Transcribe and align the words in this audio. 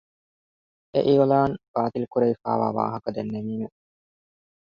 އެ 0.93 0.99
އިއުލާން 1.07 1.53
ބާތިލްކުރެވިފައިވާ 1.73 2.67
ވާހަކަ 2.77 3.09
ދެންނެވީމެވެ. 3.15 3.67